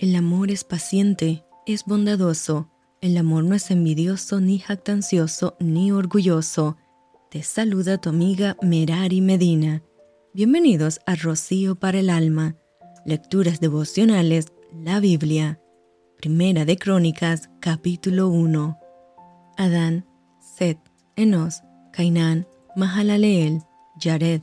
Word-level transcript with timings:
El 0.00 0.14
amor 0.14 0.52
es 0.52 0.62
paciente, 0.62 1.44
es 1.66 1.84
bondadoso. 1.84 2.70
El 3.00 3.16
amor 3.16 3.42
no 3.42 3.56
es 3.56 3.68
envidioso, 3.72 4.40
ni 4.40 4.60
jactancioso, 4.60 5.56
ni 5.58 5.90
orgulloso. 5.90 6.76
Te 7.32 7.42
saluda 7.42 7.98
tu 7.98 8.08
amiga 8.08 8.56
Merari 8.62 9.20
Medina. 9.20 9.82
Bienvenidos 10.32 11.00
a 11.04 11.16
Rocío 11.16 11.74
para 11.74 11.98
el 11.98 12.10
Alma. 12.10 12.54
Lecturas 13.06 13.58
devocionales, 13.58 14.52
la 14.72 15.00
Biblia. 15.00 15.60
Primera 16.16 16.64
de 16.64 16.76
Crónicas, 16.76 17.50
capítulo 17.58 18.28
1. 18.28 18.78
Adán, 19.56 20.06
Set, 20.38 20.78
Enos, 21.16 21.64
Cainán, 21.92 22.46
Mahalaleel, 22.76 23.62
Jared, 24.00 24.42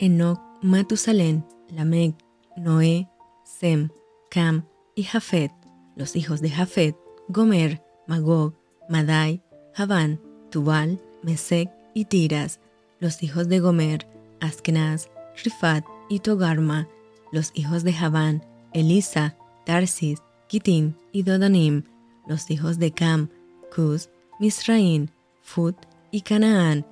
Enoch, 0.00 0.40
Matusalén, 0.60 1.46
Lamec, 1.68 2.16
Noé, 2.56 3.08
Sem, 3.44 3.88
Cam 4.28 4.71
y 4.94 5.04
Jafet, 5.04 5.52
los 5.96 6.16
hijos 6.16 6.40
de 6.40 6.50
Jafet, 6.50 6.96
Gomer, 7.28 7.82
Magog, 8.06 8.54
Madai, 8.88 9.42
Javán, 9.74 10.20
Tubal, 10.50 11.00
Mesec 11.22 11.70
y 11.94 12.04
Tiras, 12.04 12.60
los 13.00 13.22
hijos 13.22 13.48
de 13.48 13.60
Gomer, 13.60 14.06
Askenaz, 14.40 15.08
Rifat 15.42 15.84
y 16.08 16.20
Togarma, 16.20 16.88
los 17.32 17.52
hijos 17.54 17.84
de 17.84 17.92
Javán, 17.92 18.44
Elisa, 18.72 19.36
Tarsis, 19.64 20.22
Kitim 20.48 20.94
y 21.12 21.22
Dodanim, 21.22 21.84
los 22.26 22.50
hijos 22.50 22.78
de 22.78 22.92
Cam, 22.92 23.28
Cus, 23.74 24.10
Misraín, 24.38 25.10
Fut 25.42 25.76
y 26.10 26.20
Canaán, 26.22 26.84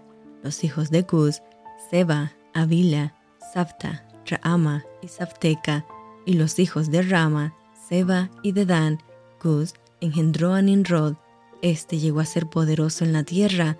los 0.42 0.64
hijos 0.64 0.90
de 0.90 1.04
Cus, 1.04 1.42
Seba, 1.90 2.32
Avila, 2.54 3.14
Safta, 3.52 4.06
Raama 4.26 4.84
y 5.02 5.08
Safteca, 5.08 5.84
y 6.24 6.34
los 6.34 6.58
hijos 6.58 6.90
de 6.90 7.02
Rama, 7.02 7.54
Seba 7.90 8.30
y 8.44 8.52
Dedan, 8.52 9.00
Cus 9.42 9.74
engendró 10.00 10.54
a 10.54 10.62
Ninrod, 10.62 11.16
este 11.60 11.98
llegó 11.98 12.20
a 12.20 12.24
ser 12.24 12.46
poderoso 12.46 13.04
en 13.04 13.12
la 13.12 13.24
tierra. 13.24 13.76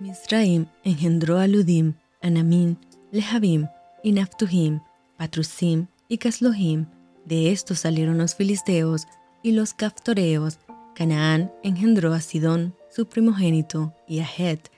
Misraim 0.00 0.66
engendró 0.82 1.38
a 1.38 1.46
Ludim, 1.46 1.94
Anamim, 2.20 2.76
Lehabim 3.12 3.68
y 4.02 4.12
Naftuhim, 4.12 4.80
Patrusim 5.16 5.86
y 6.08 6.18
Caslohim. 6.18 6.86
De 7.24 7.52
estos 7.52 7.78
salieron 7.78 8.18
los 8.18 8.34
filisteos 8.34 9.06
y 9.44 9.52
los 9.52 9.74
caftoreos. 9.74 10.58
Canaán 10.96 11.52
engendró 11.62 12.12
a 12.12 12.20
Sidón, 12.20 12.74
su 12.90 13.06
primogénito, 13.06 13.94
y 14.08 14.18
a 14.18 14.24
Het, 14.24 14.68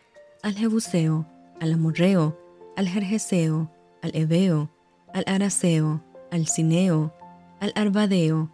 al 0.42 0.54
Jebuseo, 0.54 1.26
al 1.58 1.72
Amorreo, 1.72 2.38
al 2.76 2.86
Jerjeseo, 2.88 3.72
al 4.02 4.14
Ebeo, 4.14 4.70
al 5.14 5.24
Araseo, 5.26 6.04
al 6.30 6.46
Cineo, 6.46 7.14
al 7.60 7.72
Arbadeo, 7.74 8.50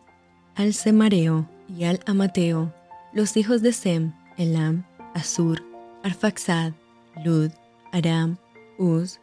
al 0.55 0.75
Semareo 0.75 1.49
y 1.69 1.85
al 1.85 2.01
Amateo, 2.07 2.73
los 3.13 3.37
hijos 3.37 3.63
de 3.63 3.73
Sem, 3.73 4.13
Elam, 4.37 4.85
Asur, 5.15 5.63
Arfaxad, 6.03 6.73
Lud, 7.25 7.51
Aram, 7.93 8.39
Uz, 8.79 9.21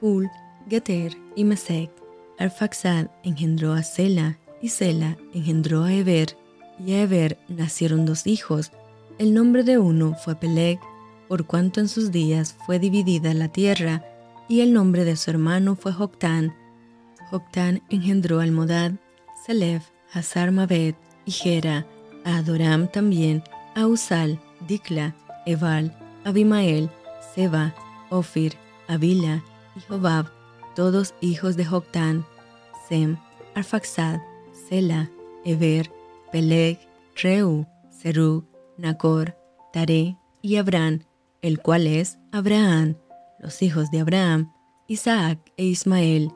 Hul, 0.00 0.30
Geter 0.68 1.16
y 1.36 1.44
Mesec. 1.44 1.90
Arfaxad 2.38 3.08
engendró 3.22 3.72
a 3.72 3.82
Sela, 3.82 4.38
y 4.62 4.68
Sela 4.68 5.16
engendró 5.34 5.84
a 5.84 5.92
Eber, 5.92 6.36
y 6.78 6.92
a 6.92 7.02
Eber 7.02 7.38
nacieron 7.48 8.06
dos 8.06 8.26
hijos. 8.26 8.72
El 9.18 9.34
nombre 9.34 9.64
de 9.64 9.78
uno 9.78 10.14
fue 10.14 10.34
Peleg, 10.36 10.78
por 11.28 11.46
cuanto 11.46 11.80
en 11.80 11.88
sus 11.88 12.10
días 12.10 12.56
fue 12.66 12.78
dividida 12.78 13.34
la 13.34 13.48
tierra, 13.48 14.04
y 14.48 14.60
el 14.60 14.72
nombre 14.72 15.04
de 15.04 15.16
su 15.16 15.30
hermano 15.30 15.76
fue 15.76 15.92
Joctán. 15.92 16.54
Joctán 17.30 17.82
engendró 17.88 18.40
a 18.40 18.42
Almodad, 18.42 18.92
Selef, 19.46 19.84
Hazar 20.12 20.50
Mabed 20.52 20.94
y 21.24 21.30
Gera, 21.30 21.86
a 22.24 22.38
Adoram 22.38 22.88
también, 22.88 23.42
a 23.74 23.86
Usal, 23.86 24.40
Dikla, 24.66 25.14
Ebal, 25.46 25.94
Abimael, 26.24 26.90
Seba, 27.34 27.74
Ofir, 28.10 28.54
Abila 28.88 29.42
y 29.76 29.80
Jobab, 29.80 30.26
todos 30.74 31.14
hijos 31.20 31.56
de 31.56 31.64
Joctán, 31.64 32.26
Sem, 32.88 33.16
Arfaxad, 33.54 34.18
Sela, 34.68 35.10
Eber, 35.44 35.90
Peleg, 36.32 36.78
Reu, 37.22 37.66
Serug, 37.90 38.44
Nacor, 38.76 39.36
Tare 39.72 40.16
y 40.42 40.56
Abraham, 40.56 41.04
el 41.42 41.60
cual 41.60 41.86
es 41.86 42.18
Abraham, 42.32 42.96
los 43.38 43.62
hijos 43.62 43.90
de 43.90 44.00
Abraham, 44.00 44.52
Isaac 44.88 45.38
e 45.56 45.64
Ismael, 45.64 46.32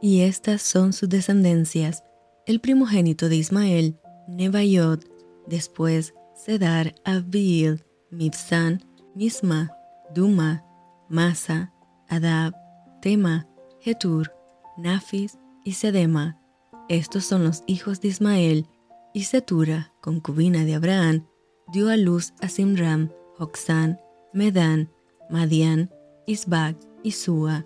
y 0.00 0.20
estas 0.20 0.62
son 0.62 0.92
sus 0.92 1.08
descendencias. 1.08 2.04
El 2.46 2.60
primogénito 2.60 3.28
de 3.28 3.34
Ismael, 3.34 3.98
Nebaiot, 4.28 5.04
después 5.48 6.14
Sedar, 6.32 6.94
Abil, 7.04 7.84
Mibsan, 8.12 8.84
Misma, 9.16 9.76
Duma, 10.14 10.64
Masa, 11.08 11.72
Adab, 12.08 12.54
Tema, 13.02 13.48
Getur, 13.80 14.32
Nafis 14.76 15.38
y 15.64 15.72
Sedema. 15.72 16.40
Estos 16.88 17.24
son 17.24 17.42
los 17.42 17.64
hijos 17.66 18.00
de 18.00 18.08
Ismael, 18.08 18.68
y 19.12 19.24
Setura, 19.24 19.92
concubina 20.00 20.64
de 20.64 20.76
Abraham, 20.76 21.26
dio 21.72 21.88
a 21.88 21.96
luz 21.96 22.32
a 22.40 22.48
Simram, 22.48 23.10
Joxán, 23.38 23.98
Medan, 24.32 24.88
Madian, 25.30 25.90
Isbak 26.26 26.76
y 27.02 27.10
Sua, 27.10 27.64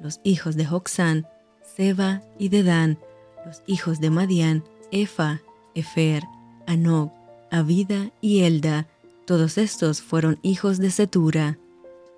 los 0.00 0.20
hijos 0.22 0.54
de 0.56 0.66
Joxán, 0.66 1.26
Seba 1.62 2.20
y 2.38 2.50
Dedan, 2.50 2.98
los 3.48 3.62
hijos 3.66 3.98
de 3.98 4.10
Madian, 4.10 4.62
Efa, 4.90 5.40
Efer, 5.74 6.22
Anok, 6.66 7.10
Abida 7.50 8.10
y 8.20 8.42
Elda, 8.42 8.86
todos 9.26 9.56
estos 9.56 10.02
fueron 10.02 10.38
hijos 10.42 10.76
de 10.76 10.90
Setura. 10.90 11.58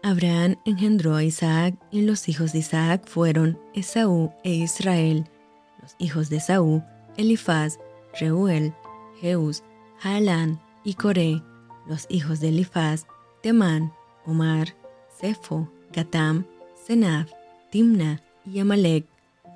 Abraham 0.03 0.57
engendró 0.65 1.15
a 1.15 1.23
Isaac 1.23 1.77
y 1.93 2.03
los 2.03 2.29
hijos 2.29 2.53
de 2.53 2.59
Isaac 2.59 3.07
fueron 3.07 3.61
Esaú 3.75 4.33
e 4.43 4.55
Israel. 4.55 5.25
Los 5.81 5.95
hijos 5.99 6.31
de 6.31 6.39
Esaú, 6.39 6.83
Elifaz, 7.17 7.79
Reuel, 8.19 8.75
Jeus, 9.21 9.63
Halán 10.03 10.61
y 10.83 10.95
Coré. 10.95 11.41
Los 11.87 12.07
hijos 12.09 12.41
de 12.41 12.49
Elifaz, 12.49 13.07
Temán, 13.41 13.93
Omar, 14.27 14.75
Sefo, 15.21 15.71
Gatam, 15.93 16.45
Senaf, 16.85 17.31
Timna 17.71 18.21
y 18.45 18.59
Amalek. 18.59 19.07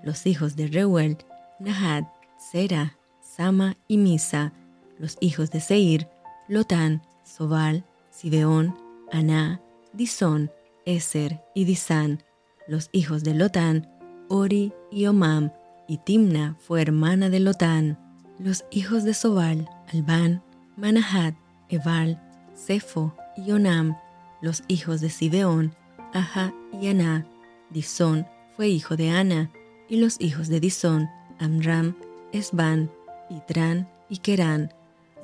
Los 0.04 0.24
hijos 0.26 0.54
de 0.54 0.68
Reuel, 0.68 1.16
Nahat, 1.64 2.04
Sera, 2.36 2.98
Sama 3.22 3.76
y 3.88 3.96
Misa, 3.96 4.52
los 4.98 5.16
hijos 5.20 5.50
de 5.50 5.60
Seir, 5.60 6.08
Lotán, 6.46 7.02
Sobal, 7.24 7.84
Sibeón, 8.10 8.76
Aná, 9.10 9.62
Disón, 9.94 10.50
Eser 10.84 11.42
y 11.54 11.64
Disán, 11.64 12.22
los 12.68 12.90
hijos 12.92 13.24
de 13.24 13.34
Lotán, 13.34 13.88
Ori 14.28 14.74
y 14.92 15.06
Omam, 15.06 15.52
y 15.88 15.98
Timna 15.98 16.56
fue 16.60 16.82
hermana 16.82 17.30
de 17.30 17.40
Lotán, 17.40 17.98
los 18.38 18.66
hijos 18.70 19.04
de 19.04 19.14
Sobal, 19.14 19.68
Albán, 19.92 20.42
Manahat, 20.76 21.34
Ebal, 21.70 22.20
Sefo 22.54 23.16
y 23.38 23.52
Onam, 23.52 23.96
los 24.42 24.64
hijos 24.68 25.00
de 25.00 25.08
Sibeón, 25.08 25.74
Aja 26.12 26.52
y 26.78 26.88
Aná, 26.88 27.26
Disón 27.70 28.26
fue 28.54 28.68
hijo 28.68 28.96
de 28.96 29.10
Ana, 29.10 29.50
y 29.88 29.96
los 29.96 30.20
hijos 30.20 30.48
de 30.48 30.60
Disón, 30.60 31.08
Amram, 31.38 31.96
Esban, 32.32 32.90
Itran 33.30 33.88
y 34.08 34.18
Kerán, 34.18 34.72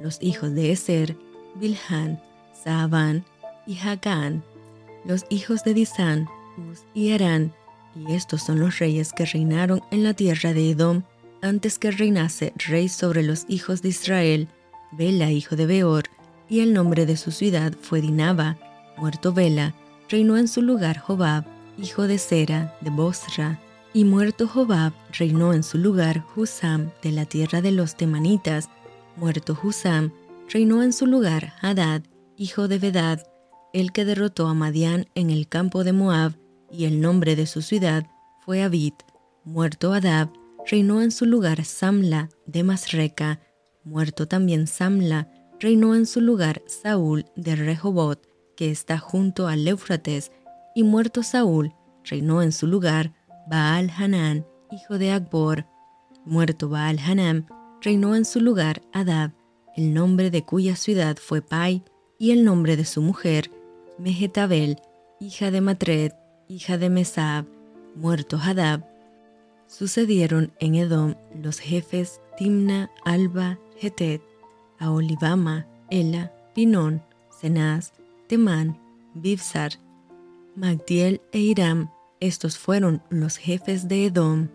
los 0.01 0.19
hijos 0.21 0.55
de 0.55 0.73
Eser, 0.73 1.17
Bilhan, 1.57 2.21
Saaban 2.53 3.25
y 3.67 3.79
Hagán, 3.79 4.43
los 5.05 5.25
hijos 5.31 5.65
de 5.65 5.75
Disán, 5.75 6.29
Uz 6.71 6.85
y 6.95 7.13
Arán, 7.13 7.53
y 7.95 8.15
estos 8.15 8.43
son 8.43 8.61
los 8.61 8.79
reyes 8.79 9.13
que 9.13 9.25
reinaron 9.25 9.83
en 9.91 10.05
la 10.05 10.15
tierra 10.15 10.53
de 10.53 10.71
Edom 10.71 11.03
antes 11.43 11.79
que 11.79 11.91
reinase 11.91 12.53
rey 12.69 12.89
sobre 12.89 13.23
los 13.23 13.45
hijos 13.49 13.83
de 13.83 13.89
Israel, 13.89 14.49
Bela, 14.93 15.31
hijo 15.31 15.57
de 15.57 15.67
Beor, 15.67 16.05
y 16.49 16.61
el 16.61 16.73
nombre 16.73 17.07
de 17.07 17.17
su 17.17 17.31
ciudad 17.31 17.73
fue 17.81 18.01
Dinaba, 18.01 18.59
muerto 18.97 19.33
Bela, 19.33 19.75
reinó 20.09 20.37
en 20.37 20.49
su 20.49 20.63
lugar 20.63 20.99
Jobab, 20.99 21.45
hijo 21.79 22.07
de 22.07 22.19
Sera, 22.19 22.77
de 22.81 22.91
Bosra, 22.91 23.59
y 23.93 24.05
muerto 24.05 24.47
Jobab, 24.47 24.93
reinó 25.19 25.53
en 25.53 25.63
su 25.63 25.79
lugar 25.79 26.25
Husam 26.37 26.91
de 27.03 27.13
la 27.13 27.25
tierra 27.25 27.61
de 27.61 27.73
los 27.73 27.97
Temanitas. 27.97 28.69
Muerto 29.17 29.59
Husam, 29.61 30.13
reinó 30.49 30.83
en 30.83 30.93
su 30.93 31.07
lugar 31.07 31.55
Hadad, 31.61 32.03
hijo 32.37 32.69
de 32.69 32.79
Bedad, 32.79 33.27
el 33.73 33.93
que 33.93 34.05
derrotó 34.05 34.47
a 34.47 34.55
Madián 34.55 35.07
en 35.15 35.31
el 35.31 35.49
campo 35.49 35.85
de 35.85 35.93
Moab, 35.93 36.35
y 36.71 36.85
el 36.85 37.01
nombre 37.01 37.35
de 37.35 37.47
su 37.47 37.63
ciudad 37.63 38.07
fue 38.45 38.63
Abid. 38.63 38.95
Muerto 39.45 39.93
Adab, 39.93 40.31
reinó 40.67 41.03
en 41.03 41.11
su 41.11 41.27
lugar 41.27 41.65
Samla 41.65 42.29
de 42.47 42.63
Masreca. 42.63 43.41
Muerto 43.83 44.29
también 44.29 44.67
Samla, 44.67 45.29
reinó 45.59 45.95
en 45.97 46.07
su 46.07 46.21
lugar 46.21 46.63
Saúl 46.67 47.27
de 47.35 47.57
Rehobot, 47.57 48.29
que 48.57 48.71
está 48.71 48.99
junto 48.99 49.49
al 49.49 49.67
Éufrates, 49.67 50.31
y 50.75 50.85
muerto 50.85 51.23
Saúl, 51.23 51.75
reinó 52.05 52.43
en 52.43 52.53
su 52.53 52.67
lugar 52.67 53.13
Baal 53.51 53.91
Hanán, 53.91 54.47
hijo 54.71 54.97
de 54.97 55.11
Akbor. 55.11 55.67
Muerto 56.25 56.69
Baal 56.69 57.01
Hanán, 57.01 57.49
reinó 57.81 58.15
en 58.15 58.25
su 58.25 58.41
lugar 58.41 58.81
Adab, 58.93 59.33
el 59.77 59.93
nombre 59.93 60.31
de 60.31 60.45
cuya 60.45 60.77
ciudad 60.77 61.17
fue 61.17 61.43
Pai, 61.43 61.83
y 62.17 62.31
el 62.31 62.45
nombre 62.45 62.77
de 62.77 62.85
su 62.85 63.03
mujer, 63.03 63.51
Mehetabel, 63.99 64.81
hija 65.19 65.51
de 65.51 65.61
Matred, 65.61 66.13
hija 66.47 66.79
de 66.79 66.91
Mesab, 66.91 67.45
muerto 67.97 68.39
Hadab. 68.39 68.87
Sucedieron 69.67 70.53
en 70.61 70.77
Edom 70.77 71.17
los 71.35 71.59
jefes 71.59 72.21
Timna, 72.39 72.89
Alba, 73.05 73.59
Hetet, 73.81 74.23
Aolibama, 74.79 75.67
Ela, 75.91 76.33
Pinón, 76.55 77.03
Cenaz, 77.41 77.95
Temán, 78.29 78.79
Bibsar, 79.15 79.73
Magdiel 80.55 81.21
e 81.33 81.41
Iram. 81.41 81.91
Estos 82.21 82.59
fueron 82.59 83.03
los 83.09 83.39
jefes 83.39 83.89
de 83.89 84.05
Edom. 84.05 84.49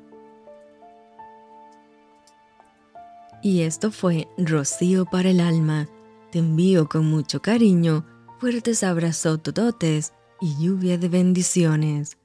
Y 3.42 3.62
esto 3.62 3.92
fue 3.92 4.28
Rocío 4.38 5.06
para 5.06 5.32
el 5.32 5.40
alma. 5.40 5.90
Te 6.32 6.40
envío 6.40 6.88
con 6.88 7.06
mucho 7.06 7.42
cariño, 7.42 8.06
fuertes 8.40 8.84
abrazos 8.84 9.42
tototes 9.42 10.14
y 10.40 10.56
lluvia 10.64 11.00
de 11.00 11.10
bendiciones. 11.10 12.18